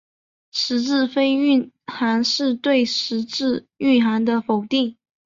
[0.49, 4.97] 实质非蕴涵是对实质蕴涵的否定。